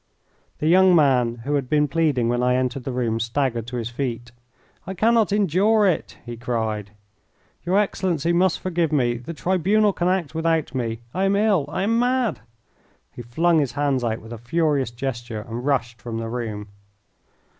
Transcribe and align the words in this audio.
The 0.57 0.65
young 0.67 0.95
man 0.95 1.41
who 1.45 1.53
had 1.53 1.69
been 1.69 1.87
pleading 1.87 2.27
when 2.27 2.41
I 2.41 2.55
entered 2.55 2.85
the 2.85 2.91
room 2.91 3.19
staggered 3.19 3.67
to 3.67 3.75
his 3.75 3.91
feet. 3.91 4.31
"I 4.87 4.95
cannot 4.95 5.31
endure 5.31 5.85
it," 5.85 6.17
he 6.25 6.35
cried. 6.37 6.89
"Your 7.67 7.77
Excellency 7.77 8.33
must 8.33 8.59
forgive 8.59 8.91
me. 8.91 9.17
The 9.17 9.35
tribunal 9.35 9.93
can 9.93 10.07
act 10.07 10.33
without 10.33 10.73
me. 10.73 11.01
I 11.13 11.25
am 11.25 11.35
ill. 11.35 11.65
I 11.69 11.83
am 11.83 11.99
mad." 11.99 12.39
He 13.11 13.21
flung 13.21 13.59
his 13.59 13.73
hands 13.73 14.03
out 14.03 14.21
with 14.21 14.33
a 14.33 14.39
furious 14.39 14.89
gesture 14.89 15.41
and 15.41 15.67
rushed 15.67 16.01
from 16.01 16.17
the 16.17 16.29
room. 16.29 16.69